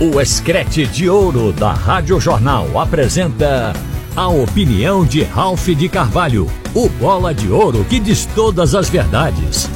O 0.00 0.20
Escrete 0.20 0.88
de 0.88 1.08
Ouro 1.08 1.52
da 1.52 1.72
Rádio 1.72 2.18
Jornal 2.18 2.80
apresenta 2.80 3.72
a 4.16 4.28
opinião 4.28 5.04
de 5.04 5.22
Ralph 5.22 5.68
de 5.68 5.88
Carvalho, 5.88 6.50
o 6.74 6.88
bola 6.88 7.32
de 7.32 7.48
ouro 7.48 7.86
que 7.88 8.00
diz 8.00 8.26
todas 8.34 8.74
as 8.74 8.88
verdades. 8.88 9.70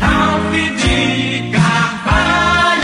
Ralph 0.00 0.52
de 0.52 1.52
Carvalho! 1.52 2.82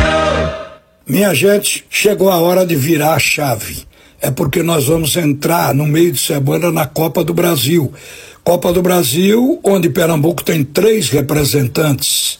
Minha 1.08 1.34
gente, 1.34 1.84
chegou 1.90 2.30
a 2.30 2.38
hora 2.38 2.64
de 2.64 2.76
virar 2.76 3.14
a 3.14 3.18
chave. 3.18 3.84
É 4.22 4.30
porque 4.30 4.62
nós 4.62 4.86
vamos 4.86 5.16
entrar 5.16 5.74
no 5.74 5.86
meio 5.86 6.12
de 6.12 6.20
semana 6.20 6.70
na 6.70 6.86
Copa 6.86 7.24
do 7.24 7.34
Brasil. 7.34 7.92
Copa 8.44 8.72
do 8.72 8.80
Brasil, 8.80 9.58
onde 9.64 9.90
Pernambuco 9.90 10.44
tem 10.44 10.62
três 10.62 11.08
representantes 11.08 12.38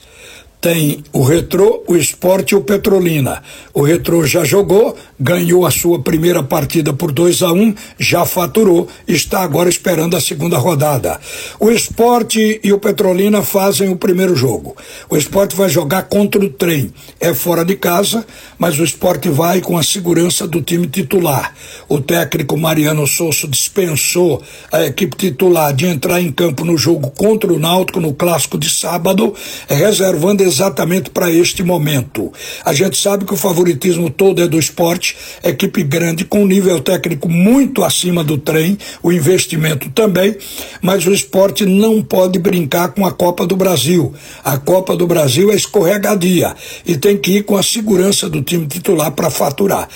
tem 0.66 1.04
o 1.12 1.22
Retrô, 1.22 1.84
o 1.86 1.96
Esporte 1.96 2.50
e 2.50 2.56
o 2.56 2.60
Petrolina. 2.60 3.40
O 3.72 3.82
Retrô 3.82 4.26
já 4.26 4.42
jogou, 4.42 4.96
ganhou 5.18 5.64
a 5.64 5.70
sua 5.70 6.00
primeira 6.00 6.42
partida 6.42 6.92
por 6.92 7.12
2 7.12 7.42
a 7.42 7.52
1 7.52 7.62
um, 7.62 7.74
já 8.00 8.26
faturou, 8.26 8.88
está 9.06 9.42
agora 9.42 9.68
esperando 9.68 10.16
a 10.16 10.20
segunda 10.20 10.58
rodada. 10.58 11.20
O 11.60 11.70
Esporte 11.70 12.60
e 12.64 12.72
o 12.72 12.80
Petrolina 12.80 13.44
fazem 13.44 13.90
o 13.90 13.96
primeiro 13.96 14.34
jogo. 14.34 14.76
O 15.08 15.16
Esporte 15.16 15.54
vai 15.54 15.68
jogar 15.68 16.02
contra 16.08 16.44
o 16.44 16.50
trem. 16.50 16.92
É 17.20 17.32
fora 17.32 17.64
de 17.64 17.76
casa, 17.76 18.26
mas 18.58 18.76
o 18.80 18.82
Esporte 18.82 19.28
vai 19.28 19.60
com 19.60 19.78
a 19.78 19.84
segurança 19.84 20.48
do 20.48 20.60
time 20.60 20.88
titular. 20.88 21.54
O 21.88 22.00
técnico 22.00 22.58
Mariano 22.58 23.06
Souza 23.06 23.46
dispensou 23.46 24.42
a 24.72 24.82
equipe 24.82 25.16
titular 25.16 25.72
de 25.72 25.86
entrar 25.86 26.20
em 26.20 26.32
campo 26.32 26.64
no 26.64 26.76
jogo 26.76 27.12
contra 27.12 27.52
o 27.52 27.58
Náutico 27.60 28.00
no 28.00 28.12
clássico 28.12 28.58
de 28.58 28.68
sábado, 28.68 29.32
reservando 29.68 30.42
exatamente 30.56 31.10
para 31.10 31.30
este 31.30 31.62
momento. 31.62 32.32
A 32.64 32.72
gente 32.72 32.96
sabe 32.96 33.26
que 33.26 33.34
o 33.34 33.36
favoritismo 33.36 34.08
todo 34.08 34.42
é 34.42 34.48
do 34.48 34.58
esporte, 34.58 35.16
equipe 35.44 35.82
grande 35.82 36.24
com 36.24 36.46
nível 36.46 36.80
técnico 36.80 37.28
muito 37.28 37.84
acima 37.84 38.24
do 38.24 38.38
trem, 38.38 38.78
o 39.02 39.12
investimento 39.12 39.90
também, 39.90 40.34
mas 40.80 41.06
o 41.06 41.12
esporte 41.12 41.66
não 41.66 42.02
pode 42.02 42.38
brincar 42.38 42.88
com 42.88 43.04
a 43.04 43.12
Copa 43.12 43.46
do 43.46 43.56
Brasil. 43.56 44.14
A 44.42 44.56
Copa 44.56 44.96
do 44.96 45.06
Brasil 45.06 45.52
é 45.52 45.56
escorregadia 45.56 46.54
e 46.86 46.96
tem 46.96 47.16
que 47.18 47.38
ir 47.38 47.42
com 47.42 47.56
a 47.56 47.62
segurança 47.62 48.28
do 48.28 48.40
time 48.40 48.66
titular 48.66 49.10
para 49.10 49.28
faturar 49.28 49.88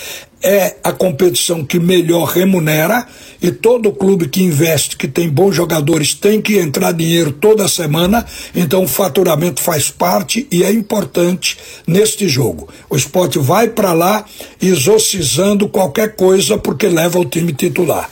é 0.42 0.76
a 0.82 0.92
competição 0.92 1.64
que 1.64 1.78
melhor 1.78 2.24
remunera 2.24 3.06
e 3.42 3.50
todo 3.50 3.92
clube 3.92 4.28
que 4.28 4.42
investe, 4.42 4.96
que 4.96 5.06
tem 5.06 5.28
bons 5.28 5.54
jogadores, 5.54 6.14
tem 6.14 6.40
que 6.40 6.58
entrar 6.58 6.92
dinheiro 6.92 7.32
toda 7.32 7.68
semana, 7.68 8.24
então 8.54 8.84
o 8.84 8.88
faturamento 8.88 9.60
faz 9.60 9.90
parte 9.90 10.46
e 10.50 10.64
é 10.64 10.72
importante 10.72 11.58
neste 11.86 12.28
jogo. 12.28 12.68
O 12.88 12.96
esporte 12.96 13.38
vai 13.38 13.68
para 13.68 13.92
lá 13.92 14.24
exorcizando 14.60 15.68
qualquer 15.68 16.14
coisa 16.16 16.56
porque 16.56 16.88
leva 16.88 17.18
o 17.18 17.24
time 17.24 17.52
titular. 17.52 18.08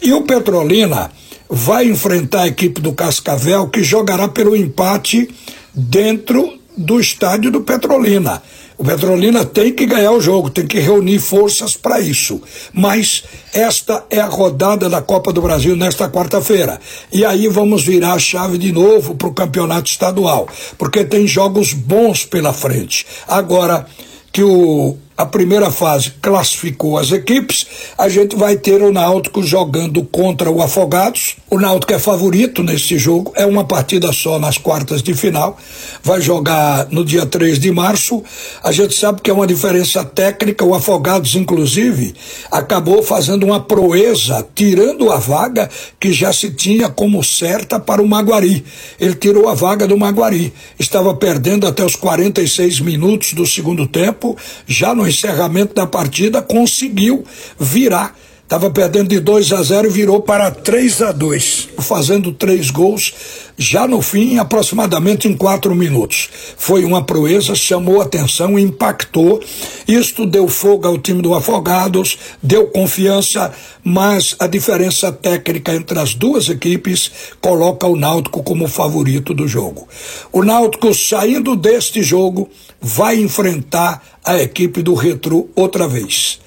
E 0.00 0.12
o 0.12 0.22
Petrolina 0.22 1.10
vai 1.48 1.86
enfrentar 1.86 2.42
a 2.42 2.48
equipe 2.48 2.80
do 2.80 2.92
Cascavel 2.92 3.68
que 3.68 3.82
jogará 3.82 4.28
pelo 4.28 4.56
empate 4.56 5.28
dentro 5.74 6.61
do 6.76 7.00
estádio 7.00 7.50
do 7.50 7.60
Petrolina. 7.60 8.42
O 8.78 8.84
Petrolina 8.84 9.44
tem 9.44 9.72
que 9.72 9.86
ganhar 9.86 10.12
o 10.12 10.20
jogo, 10.20 10.50
tem 10.50 10.66
que 10.66 10.80
reunir 10.80 11.18
forças 11.18 11.76
para 11.76 12.00
isso. 12.00 12.40
Mas 12.72 13.22
esta 13.52 14.04
é 14.10 14.18
a 14.18 14.26
rodada 14.26 14.88
da 14.88 15.00
Copa 15.00 15.32
do 15.32 15.42
Brasil 15.42 15.76
nesta 15.76 16.08
quarta-feira. 16.08 16.80
E 17.12 17.24
aí 17.24 17.46
vamos 17.48 17.84
virar 17.84 18.14
a 18.14 18.18
chave 18.18 18.58
de 18.58 18.72
novo 18.72 19.14
para 19.14 19.28
o 19.28 19.34
campeonato 19.34 19.88
estadual, 19.88 20.48
porque 20.78 21.04
tem 21.04 21.26
jogos 21.26 21.72
bons 21.72 22.24
pela 22.24 22.52
frente. 22.52 23.06
Agora 23.28 23.86
que 24.32 24.42
o 24.42 24.96
a 25.16 25.26
primeira 25.26 25.70
fase 25.70 26.12
classificou 26.22 26.96
as 26.96 27.12
equipes, 27.12 27.66
a 27.98 28.08
gente 28.08 28.34
vai 28.34 28.56
ter 28.56 28.82
o 28.82 28.90
Náutico 28.90 29.42
jogando 29.42 30.02
contra 30.04 30.50
o 30.50 30.62
Afogados. 30.62 31.36
O 31.50 31.60
Náutico 31.60 31.92
é 31.92 31.98
favorito 31.98 32.62
nesse 32.62 32.98
jogo, 32.98 33.32
é 33.36 33.44
uma 33.44 33.62
partida 33.64 34.10
só 34.12 34.38
nas 34.38 34.56
quartas 34.56 35.02
de 35.02 35.12
final. 35.12 35.58
Vai 36.02 36.20
jogar 36.20 36.88
no 36.90 37.04
dia 37.04 37.26
3 37.26 37.58
de 37.58 37.70
março. 37.70 38.22
A 38.64 38.72
gente 38.72 38.94
sabe 38.94 39.20
que 39.20 39.30
é 39.30 39.34
uma 39.34 39.46
diferença 39.46 40.02
técnica. 40.02 40.64
O 40.64 40.74
Afogados, 40.74 41.34
inclusive, 41.34 42.14
acabou 42.50 43.02
fazendo 43.02 43.44
uma 43.44 43.60
proeza, 43.60 44.46
tirando 44.54 45.12
a 45.12 45.18
vaga 45.18 45.68
que 46.00 46.12
já 46.12 46.32
se 46.32 46.50
tinha 46.50 46.88
como 46.88 47.22
certa 47.22 47.78
para 47.78 48.02
o 48.02 48.08
Maguari. 48.08 48.64
Ele 48.98 49.14
tirou 49.14 49.48
a 49.48 49.54
vaga 49.54 49.86
do 49.86 49.98
Maguari. 49.98 50.52
Estava 50.78 51.14
perdendo 51.14 51.66
até 51.66 51.84
os 51.84 51.96
46 51.96 52.80
minutos 52.80 53.34
do 53.34 53.46
segundo 53.46 53.86
tempo, 53.86 54.36
já 54.66 54.94
no 54.94 55.01
no 55.02 55.08
encerramento 55.08 55.74
da 55.74 55.86
partida, 55.86 56.40
conseguiu 56.40 57.24
virar. 57.58 58.16
Estava 58.44 58.70
perdendo 58.70 59.08
de 59.08 59.18
2 59.18 59.52
a 59.52 59.62
0 59.62 59.88
e 59.88 59.90
virou 59.90 60.20
para 60.20 60.50
3 60.50 61.02
a 61.02 61.12
2, 61.12 61.70
fazendo 61.80 62.32
três 62.32 62.70
gols 62.70 63.14
já 63.56 63.86
no 63.86 64.00
fim, 64.00 64.38
aproximadamente 64.38 65.28
em 65.28 65.36
quatro 65.36 65.74
minutos. 65.74 66.28
Foi 66.56 66.84
uma 66.84 67.04
proeza, 67.04 67.54
chamou 67.54 68.00
atenção, 68.00 68.58
impactou. 68.58 69.40
Isto 69.86 70.26
deu 70.26 70.48
fogo 70.48 70.86
ao 70.86 70.98
time 70.98 71.22
do 71.22 71.34
Afogados, 71.34 72.18
deu 72.42 72.66
confiança, 72.68 73.52
mas 73.84 74.34
a 74.38 74.46
diferença 74.46 75.12
técnica 75.12 75.74
entre 75.74 75.98
as 75.98 76.14
duas 76.14 76.48
equipes 76.48 77.10
coloca 77.40 77.86
o 77.86 77.96
Náutico 77.96 78.42
como 78.42 78.68
favorito 78.68 79.34
do 79.34 79.46
jogo. 79.46 79.86
O 80.32 80.42
Náutico, 80.42 80.94
saindo 80.94 81.54
deste 81.56 82.02
jogo, 82.02 82.48
vai 82.80 83.16
enfrentar 83.16 84.02
a 84.24 84.38
equipe 84.40 84.82
do 84.82 84.94
Retro 84.94 85.48
outra 85.54 85.86
vez. 85.86 86.40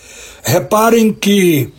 Reparem 0.43 1.11
que 1.11 1.69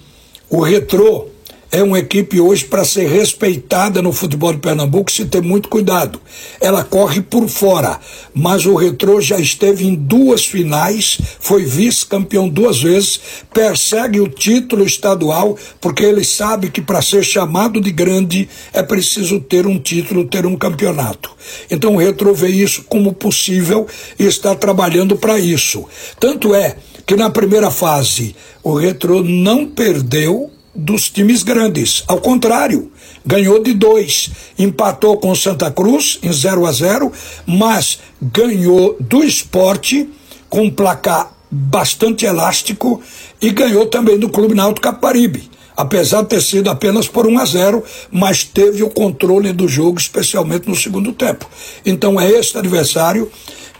o 0.48 0.60
Retrô 0.60 1.28
é 1.71 1.82
uma 1.82 1.99
equipe 1.99 2.41
hoje 2.41 2.65
para 2.65 2.84
ser 2.84 3.09
respeitada 3.09 4.00
no 4.00 4.12
futebol 4.12 4.53
de 4.53 4.60
Pernambuco, 4.60 5.10
se 5.10 5.25
ter 5.27 5.43
muito 5.43 5.69
cuidado. 5.69 6.21
Ela 6.60 6.84
corre 6.84 7.21
por 7.21 7.49
fora, 7.49 7.99
mas 8.32 8.66
o 8.66 8.75
Retrô 8.75 9.21
já 9.21 9.38
esteve 9.38 9.87
em 9.87 9.94
duas 9.94 10.47
finais, 10.47 11.19
foi 11.41 11.65
vice-campeão 11.65 12.49
duas 12.49 12.81
vezes, 12.81 13.21
persegue 13.53 14.21
o 14.21 14.28
título 14.28 14.84
estadual, 14.84 15.56
porque 15.81 16.05
ele 16.05 16.25
sabe 16.25 16.71
que 16.71 16.81
para 16.81 17.03
ser 17.03 17.25
chamado 17.25 17.81
de 17.81 17.91
grande 17.91 18.49
é 18.72 18.82
preciso 18.82 19.41
ter 19.41 19.66
um 19.66 19.78
título, 19.78 20.25
ter 20.25 20.47
um 20.47 20.56
campeonato. 20.56 21.31
Então 21.71 21.94
o 21.94 21.99
Retrô 21.99 22.32
vê 22.32 22.49
isso 22.49 22.84
como 22.84 23.12
possível 23.12 23.87
e 24.19 24.25
está 24.25 24.55
trabalhando 24.55 25.16
para 25.16 25.38
isso. 25.38 25.84
Tanto 26.19 26.55
é 26.55 26.76
que 27.05 27.16
na 27.16 27.31
primeira 27.31 27.71
fase 27.71 28.34
o 28.62 28.75
Retrô 28.75 29.22
não 29.22 29.66
perdeu 29.66 30.50
dos 30.76 31.09
times 31.09 31.42
grandes. 31.42 32.04
Ao 32.06 32.20
contrário, 32.20 32.91
ganhou 33.25 33.62
de 33.62 33.72
dois. 33.72 34.31
Empatou 34.59 35.16
com 35.16 35.34
Santa 35.34 35.70
Cruz 35.70 36.19
em 36.22 36.32
0 36.32 36.66
a 36.66 36.72
0 36.72 37.12
mas 37.47 37.98
ganhou 38.20 38.97
do 39.00 39.25
esporte 39.25 40.09
com 40.48 40.62
um 40.62 40.70
placar 40.70 41.32
bastante 41.50 42.25
elástico 42.25 43.00
e 43.41 43.50
ganhou 43.50 43.87
também 43.87 44.19
do 44.19 44.28
Clube 44.28 44.54
Náutico 44.54 44.82
Caparibe. 44.82 45.50
Apesar 45.76 46.22
de 46.22 46.28
ter 46.28 46.42
sido 46.42 46.70
apenas 46.70 47.06
por 47.06 47.26
1 47.26 47.38
a 47.38 47.44
0, 47.44 47.84
mas 48.10 48.44
teve 48.44 48.82
o 48.82 48.88
controle 48.88 49.53
do 49.53 49.69
jogo, 49.69 49.98
especialmente 49.98 50.66
no 50.66 50.75
segundo 50.75 51.12
tempo. 51.12 51.47
Então 51.84 52.19
é 52.19 52.31
este 52.31 52.56
adversário 52.56 53.31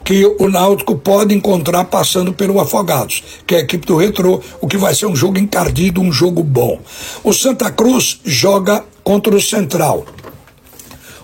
que 0.07 0.25
o 0.39 0.49
Náutico 0.49 0.97
pode 0.97 1.35
encontrar 1.35 1.83
passando 1.87 2.33
pelo 2.33 2.61
Afogados, 2.61 3.25
que 3.45 3.57
é 3.57 3.59
a 3.59 3.63
equipe 3.63 3.85
do 3.85 3.97
Retrô, 3.97 4.41
o 4.61 4.69
que 4.69 4.77
vai 4.77 4.95
ser 4.95 5.07
um 5.07 5.17
jogo 5.17 5.37
encardido, 5.37 6.01
um 6.01 6.13
jogo 6.13 6.45
bom. 6.45 6.81
O 7.25 7.33
Santa 7.33 7.73
Cruz 7.73 8.21
joga 8.25 8.85
contra 9.03 9.35
o 9.35 9.41
Central. 9.41 10.07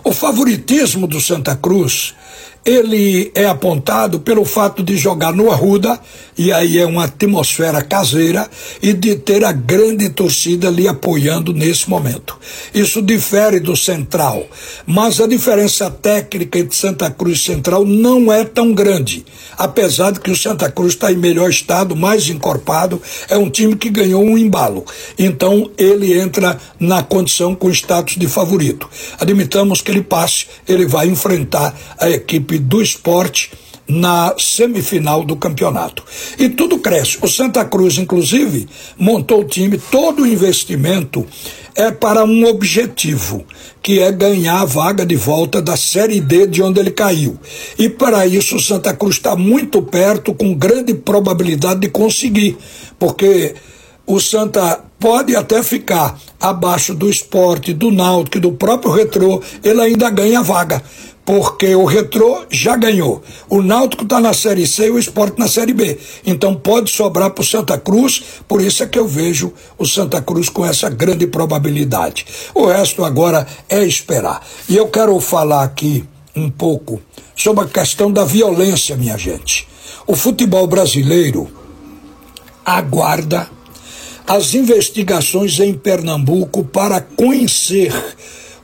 O 0.03 0.11
favoritismo 0.11 1.07
do 1.07 1.21
Santa 1.21 1.55
Cruz 1.55 2.13
ele 2.65 3.31
é 3.35 3.45
apontado 3.45 4.19
pelo 4.19 4.45
fato 4.45 4.81
de 4.81 4.95
jogar 4.95 5.33
no 5.33 5.51
Arruda, 5.51 5.99
e 6.37 6.51
aí 6.51 6.79
é 6.79 6.85
uma 6.85 7.03
atmosfera 7.05 7.81
caseira, 7.81 8.49
e 8.81 8.93
de 8.93 9.15
ter 9.15 9.43
a 9.43 9.51
grande 9.51 10.09
torcida 10.09 10.69
lhe 10.69 10.87
apoiando 10.87 11.53
nesse 11.53 11.89
momento. 11.89 12.37
Isso 12.73 13.01
difere 13.01 13.59
do 13.59 13.75
Central, 13.75 14.47
mas 14.85 15.19
a 15.19 15.27
diferença 15.27 15.91
técnica 15.91 16.59
entre 16.59 16.75
Santa 16.75 17.11
Cruz 17.11 17.39
e 17.39 17.43
Central 17.43 17.85
não 17.85 18.31
é 18.31 18.43
tão 18.45 18.73
grande, 18.73 19.25
apesar 19.57 20.11
de 20.11 20.19
que 20.19 20.31
o 20.31 20.35
Santa 20.35 20.71
Cruz 20.71 20.93
está 20.93 21.11
em 21.11 21.17
melhor 21.17 21.49
estado, 21.49 21.95
mais 21.95 22.29
encorpado, 22.29 23.01
é 23.29 23.37
um 23.37 23.49
time 23.49 23.75
que 23.75 23.89
ganhou 23.89 24.23
um 24.23 24.37
embalo. 24.37 24.85
Então 25.17 25.69
ele 25.77 26.17
entra 26.17 26.57
na 26.79 27.03
condição 27.03 27.53
com 27.53 27.69
status 27.69 28.15
de 28.15 28.27
favorito. 28.27 28.89
Admitamos 29.19 29.81
que 29.81 29.91
ele 29.91 30.01
passe, 30.01 30.47
ele 30.67 30.85
vai 30.85 31.07
enfrentar 31.07 31.75
a 31.99 32.09
equipe 32.09 32.52
equipe 32.53 32.59
do 32.59 32.81
esporte 32.81 33.51
na 33.87 34.33
semifinal 34.37 35.23
do 35.23 35.35
campeonato. 35.35 36.03
E 36.39 36.47
tudo 36.49 36.79
cresce. 36.79 37.17
O 37.21 37.27
Santa 37.27 37.65
Cruz, 37.65 37.97
inclusive, 37.97 38.67
montou 38.97 39.41
o 39.41 39.45
time, 39.45 39.77
todo 39.77 40.23
o 40.23 40.27
investimento 40.27 41.25
é 41.75 41.91
para 41.91 42.23
um 42.23 42.45
objetivo, 42.45 43.43
que 43.81 43.99
é 43.99 44.11
ganhar 44.11 44.61
a 44.61 44.65
vaga 44.65 45.05
de 45.05 45.15
volta 45.15 45.61
da 45.61 45.75
Série 45.75 46.21
D 46.21 46.45
de 46.47 46.61
onde 46.61 46.79
ele 46.79 46.91
caiu. 46.91 47.37
E 47.77 47.89
para 47.89 48.25
isso 48.27 48.55
o 48.55 48.61
Santa 48.61 48.93
Cruz 48.93 49.15
está 49.15 49.35
muito 49.35 49.81
perto, 49.81 50.33
com 50.33 50.53
grande 50.53 50.93
probabilidade 50.93 51.81
de 51.81 51.89
conseguir, 51.89 52.55
porque 52.99 53.55
o 54.05 54.19
Santa 54.19 54.81
pode 54.99 55.35
até 55.35 55.63
ficar 55.63 56.17
abaixo 56.39 56.93
do 56.93 57.09
esporte, 57.09 57.73
do 57.73 57.89
náutico, 57.89 58.39
do 58.39 58.51
próprio 58.51 58.91
retrô, 58.91 59.41
ele 59.63 59.81
ainda 59.81 60.09
ganha 60.09 60.43
vaga 60.43 60.81
porque 61.25 61.73
o 61.75 61.85
Retrô 61.85 62.43
já 62.49 62.75
ganhou. 62.75 63.23
O 63.49 63.61
Náutico 63.61 64.03
está 64.03 64.19
na 64.19 64.33
Série 64.33 64.67
C 64.67 64.87
e 64.87 64.91
o 64.91 64.99
Esporte 64.99 65.39
na 65.39 65.47
Série 65.47 65.73
B. 65.73 65.97
Então 66.25 66.55
pode 66.55 66.91
sobrar 66.91 67.31
para 67.31 67.41
o 67.41 67.45
Santa 67.45 67.77
Cruz, 67.77 68.23
por 68.47 68.61
isso 68.61 68.83
é 68.83 68.87
que 68.87 68.99
eu 68.99 69.07
vejo 69.07 69.53
o 69.77 69.85
Santa 69.85 70.21
Cruz 70.21 70.49
com 70.49 70.65
essa 70.65 70.89
grande 70.89 71.25
probabilidade. 71.27 72.25
O 72.53 72.65
resto 72.65 73.05
agora 73.05 73.47
é 73.69 73.83
esperar. 73.83 74.45
E 74.67 74.75
eu 74.75 74.87
quero 74.87 75.17
falar 75.19 75.63
aqui 75.63 76.03
um 76.35 76.49
pouco 76.49 77.01
sobre 77.35 77.63
a 77.63 77.67
questão 77.67 78.11
da 78.11 78.25
violência, 78.25 78.97
minha 78.97 79.17
gente. 79.17 79.67
O 80.05 80.15
futebol 80.15 80.67
brasileiro 80.67 81.49
aguarda 82.65 83.49
as 84.27 84.53
investigações 84.53 85.59
em 85.59 85.73
Pernambuco 85.73 86.63
para 86.63 87.01
conhecer 87.01 87.93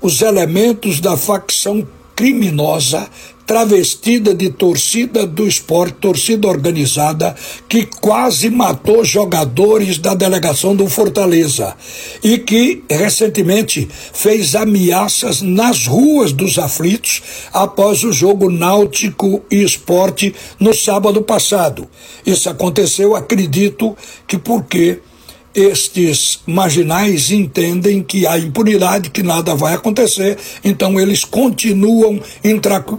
os 0.01 0.21
elementos 0.21 0.99
da 0.99 1.17
facção 1.17 1.85
criminosa 2.19 3.07
travestida 3.45 4.35
de 4.35 4.49
torcida 4.49 5.25
do 5.25 5.47
esporte, 5.47 5.93
torcida 6.01 6.49
organizada, 6.49 7.33
que 7.69 7.85
quase 7.85 8.49
matou 8.49 9.05
jogadores 9.05 9.97
da 9.97 10.13
delegação 10.13 10.75
do 10.75 10.87
Fortaleza 10.89 11.75
e 12.21 12.37
que 12.37 12.83
recentemente 12.89 13.87
fez 14.13 14.53
ameaças 14.53 15.41
nas 15.41 15.87
ruas 15.87 16.33
dos 16.33 16.59
aflitos 16.59 17.23
após 17.53 18.03
o 18.03 18.11
jogo 18.11 18.51
Náutico 18.51 19.41
e 19.49 19.63
Esporte 19.63 20.35
no 20.59 20.73
sábado 20.73 21.21
passado. 21.21 21.87
Isso 22.25 22.49
aconteceu, 22.49 23.15
acredito 23.15 23.97
que 24.27 24.37
porque 24.37 24.99
estes 25.53 26.39
marginais 26.45 27.31
entendem 27.31 28.03
que 28.03 28.27
há 28.27 28.37
impunidade, 28.37 29.09
que 29.09 29.23
nada 29.23 29.55
vai 29.55 29.73
acontecer, 29.73 30.37
então 30.63 30.99
eles 30.99 31.25
continuam 31.25 32.19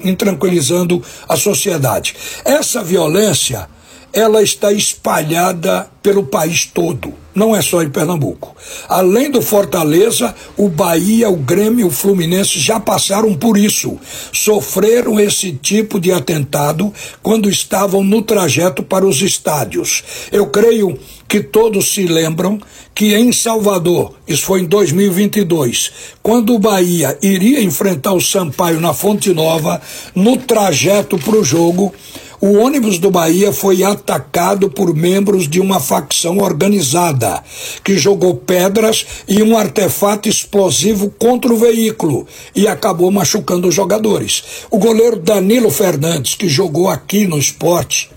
intranquilizando 0.05 1.02
a 1.29 1.37
sociedade. 1.37 2.14
Essa 2.44 2.82
violência, 2.82 3.69
ela 4.12 4.43
está 4.43 4.73
espalhada 4.73 5.88
pelo 6.02 6.25
país 6.25 6.64
todo 6.64 7.14
não 7.35 7.55
é 7.55 7.62
só 7.62 7.82
em 7.82 7.88
Pernambuco. 7.88 8.56
Além 8.88 9.31
do 9.31 9.41
Fortaleza, 9.41 10.35
o 10.56 10.69
Bahia, 10.69 11.31
o 11.31 11.37
Grêmio, 11.37 11.87
o 11.87 11.91
Fluminense 11.91 12.58
já 12.58 12.81
passaram 12.81 13.35
por 13.35 13.56
isso. 13.56 13.99
Sofreram 14.32 15.19
esse 15.19 15.52
tipo 15.52 16.00
de 16.00 16.12
atentado 16.12 16.93
quando 17.23 17.49
estavam 17.49 18.02
no 18.02 18.20
trajeto 18.20 18.82
para 18.82 19.06
os 19.06 19.23
estádios. 19.23 20.02
Eu 20.32 20.49
creio 20.49 20.99
que 21.31 21.41
todos 21.41 21.94
se 21.94 22.06
lembram 22.06 22.59
que 22.93 23.15
em 23.15 23.32
Salvador, 23.32 24.15
isso 24.27 24.43
foi 24.43 24.62
em 24.62 24.65
2022, 24.65 25.93
quando 26.21 26.53
o 26.53 26.59
Bahia 26.59 27.17
iria 27.23 27.62
enfrentar 27.62 28.15
o 28.15 28.21
Sampaio 28.21 28.81
na 28.81 28.93
Fonte 28.93 29.32
Nova, 29.32 29.81
no 30.12 30.37
trajeto 30.37 31.17
para 31.17 31.37
o 31.37 31.44
jogo, 31.44 31.94
o 32.41 32.55
ônibus 32.55 32.99
do 32.99 33.12
Bahia 33.12 33.53
foi 33.53 33.85
atacado 33.85 34.69
por 34.69 34.93
membros 34.93 35.47
de 35.47 35.61
uma 35.61 35.79
facção 35.79 36.38
organizada, 36.38 37.44
que 37.85 37.97
jogou 37.97 38.35
pedras 38.35 39.06
e 39.29 39.41
um 39.41 39.56
artefato 39.56 40.29
explosivo 40.29 41.15
contra 41.17 41.53
o 41.53 41.56
veículo 41.56 42.26
e 42.56 42.67
acabou 42.67 43.09
machucando 43.12 43.69
os 43.69 43.75
jogadores. 43.75 44.43
O 44.69 44.79
goleiro 44.79 45.21
Danilo 45.21 45.71
Fernandes, 45.71 46.35
que 46.35 46.49
jogou 46.49 46.88
aqui 46.88 47.25
no 47.25 47.38
esporte, 47.38 48.11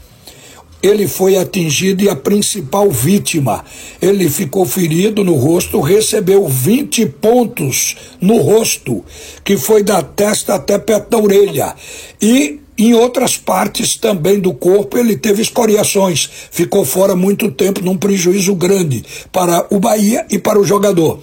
ele 0.83 1.07
foi 1.07 1.37
atingido 1.37 2.03
e 2.03 2.09
a 2.09 2.15
principal 2.15 2.91
vítima. 2.91 3.63
Ele 4.01 4.29
ficou 4.29 4.65
ferido 4.65 5.23
no 5.23 5.35
rosto, 5.35 5.79
recebeu 5.79 6.45
20 6.45 7.05
pontos 7.05 7.95
no 8.19 8.37
rosto, 8.39 9.03
que 9.45 9.55
foi 9.55 9.81
da 9.81 10.03
testa 10.03 10.55
até 10.55 10.77
perto 10.77 11.09
da 11.09 11.17
orelha. 11.17 11.73
E 12.21 12.59
em 12.77 12.93
outras 12.93 13.37
partes 13.37 13.95
também 13.95 14.39
do 14.39 14.53
corpo 14.53 14.97
ele 14.97 15.15
teve 15.15 15.41
escoriações, 15.41 16.29
ficou 16.51 16.83
fora 16.83 17.15
muito 17.15 17.51
tempo 17.51 17.81
num 17.81 17.95
prejuízo 17.95 18.55
grande 18.55 19.05
para 19.31 19.65
o 19.69 19.79
Bahia 19.79 20.25
e 20.29 20.37
para 20.39 20.59
o 20.59 20.65
jogador. 20.65 21.19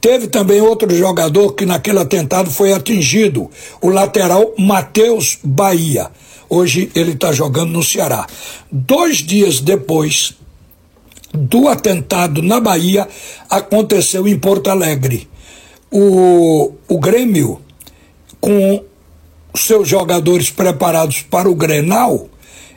Teve 0.00 0.28
também 0.28 0.60
outro 0.60 0.94
jogador 0.94 1.54
que 1.54 1.66
naquele 1.66 1.98
atentado 1.98 2.50
foi 2.50 2.72
atingido, 2.72 3.50
o 3.80 3.88
lateral 3.88 4.54
Matheus 4.58 5.38
Bahia. 5.42 6.10
Hoje 6.50 6.90
ele 6.94 7.12
está 7.12 7.32
jogando 7.32 7.70
no 7.70 7.82
Ceará. 7.82 8.26
Dois 8.70 9.18
dias 9.18 9.60
depois 9.60 10.34
do 11.32 11.68
atentado 11.68 12.42
na 12.42 12.60
Bahia, 12.60 13.08
aconteceu 13.48 14.26
em 14.26 14.38
Porto 14.38 14.68
Alegre. 14.68 15.28
O, 15.90 16.72
o 16.88 16.98
Grêmio, 16.98 17.60
com 18.40 18.84
seus 19.54 19.88
jogadores 19.88 20.50
preparados 20.50 21.22
para 21.22 21.50
o 21.50 21.54
Grenal, 21.54 22.28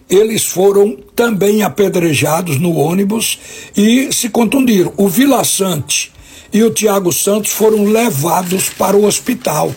eles 0.10 0.46
foram 0.46 0.98
também 1.16 1.64
apedrejados 1.64 2.60
no 2.60 2.76
ônibus 2.76 3.40
e 3.76 4.12
se 4.12 4.30
contundiram. 4.30 4.94
O 4.98 5.08
Vila 5.08 5.44
Sante 5.44 6.12
e 6.52 6.64
o 6.64 6.72
Thiago 6.72 7.12
Santos 7.12 7.52
foram 7.52 7.86
levados 7.86 8.70
para 8.70 8.96
o 8.96 9.06
hospital 9.06 9.74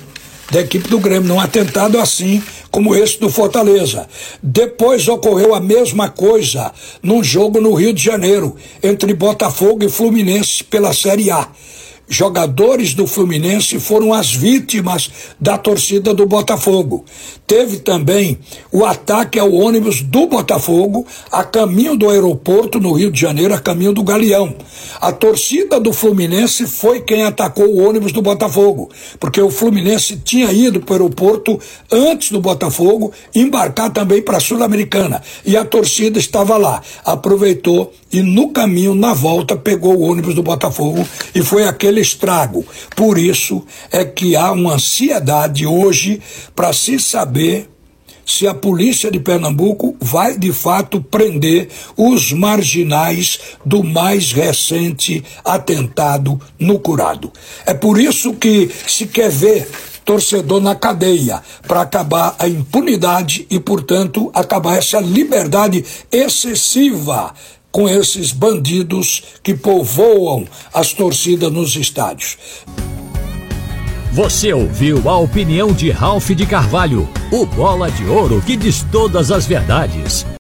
da 0.51 0.61
equipe 0.61 0.89
do 0.89 1.01
Grêmio, 1.01 1.29
num 1.29 1.41
atentado 1.41 1.99
assim 1.99 2.43
como 2.77 2.95
esse 2.95 3.19
do 3.19 3.31
Fortaleza. 3.31 4.07
Depois 4.43 5.09
ocorreu 5.09 5.55
a 5.55 5.61
mesma 5.61 6.11
coisa 6.11 6.71
num 7.03 7.25
jogo 7.25 7.59
no 7.59 7.73
Rio 7.73 7.91
de 7.91 8.03
Janeiro, 8.03 8.55
entre 8.83 9.15
Botafogo 9.15 9.83
e 9.83 9.89
Fluminense 9.89 10.63
pela 10.63 10.93
Série 10.93 11.31
A 11.31 11.49
jogadores 12.09 12.95
do 12.95 13.07
Fluminense 13.07 13.81
foram 13.81 14.13
as 14.13 14.33
vítimas 14.33 15.11
da 15.41 15.59
torcida 15.59 16.15
do 16.15 16.27
Botafogo. 16.27 17.05
Teve 17.47 17.79
também 17.79 18.39
o 18.71 18.85
ataque 18.85 19.39
ao 19.39 19.53
ônibus 19.53 20.03
do 20.03 20.27
Botafogo 20.27 21.07
a 21.33 21.43
caminho 21.43 21.97
do 21.97 22.09
aeroporto 22.09 22.79
no 22.79 22.93
Rio 22.93 23.11
de 23.11 23.21
Janeiro, 23.21 23.55
a 23.55 23.59
caminho 23.59 23.93
do 23.93 24.03
Galeão. 24.03 24.55
A 25.01 25.13
torcida 25.13 25.81
do 25.81 25.93
Fluminense 25.93 26.67
foi 26.67 27.01
quem 27.01 27.25
atacou 27.25 27.67
o 27.67 27.89
ônibus 27.89 28.13
do 28.13 28.23
Botafogo, 28.23 28.91
porque 29.19 29.41
o 29.41 29.51
Fluminense 29.51 30.17
tinha 30.17 30.53
ido 30.53 30.81
para 30.81 31.03
o 31.03 31.07
aeroporto 31.07 31.59
antes 31.91 32.31
do 32.31 32.41
Botafogo 32.41 33.13
embarcar 33.35 33.91
também 33.91 34.21
para 34.21 34.39
a 34.39 34.41
Sul-Americana. 34.41 35.23
E 35.45 35.57
a 35.57 35.65
torcida 35.65 36.19
estava 36.19 36.57
lá, 36.57 36.83
aproveitou 37.05 37.93
e 38.13 38.23
no 38.23 38.51
caminho, 38.51 38.95
na 38.95 39.13
volta, 39.13 39.57
pegou 39.57 39.97
o 39.97 40.03
ônibus 40.03 40.35
do 40.35 40.43
Botafogo 40.43 41.07
e 41.35 41.43
foi 41.43 41.65
aquele 41.65 42.01
estrago. 42.01 42.65
Por 42.95 43.19
isso 43.19 43.65
é 43.91 44.05
que 44.05 44.37
há 44.37 44.53
uma 44.53 44.75
ansiedade 44.75 45.67
hoje 45.67 46.21
para 46.55 46.73
se 46.73 46.99
saber 46.99 47.69
se 48.25 48.47
a 48.47 48.53
polícia 48.53 49.11
de 49.11 49.21
Pernambuco 49.21 49.97
vai 50.01 50.37
de 50.37 50.53
fato 50.53 51.01
prender 51.01 51.69
os 51.97 52.33
marginais 52.33 53.39
do 53.65 53.85
mais 53.85 54.33
recente 54.33 55.23
atentado 55.45 56.41
no 56.59 56.81
Curado. 56.81 57.33
É 57.65 57.73
por 57.73 58.01
isso 58.01 58.35
que 58.35 58.69
se 58.89 59.07
quer 59.07 59.31
ver 59.31 59.69
torcedor 60.05 60.61
na 60.61 60.75
cadeia 60.75 61.43
para 61.67 61.83
acabar 61.83 62.37
a 62.39 62.49
impunidade 62.49 63.45
e, 63.51 63.59
portanto, 63.59 64.31
acabar 64.33 64.79
essa 64.79 65.01
liberdade 65.01 65.85
excessiva 66.13 67.35
com 67.77 67.87
esses 67.87 68.33
bandidos 68.33 69.23
que 69.43 69.55
povoam 69.55 70.47
as 70.73 70.95
torcidas 70.95 71.53
nos 71.53 71.77
estádios. 71.77 72.39
Você 74.15 74.51
ouviu 74.51 75.07
a 75.11 75.19
opinião 75.19 75.71
de 75.75 75.91
Ralph 75.91 76.31
de 76.31 76.47
Carvalho, 76.47 77.07
o 77.31 77.45
bola 77.45 77.91
de 77.91 78.07
ouro 78.07 78.41
que 78.41 78.57
diz 78.57 78.83
todas 78.91 79.31
as 79.31 79.45
verdades. 79.45 80.27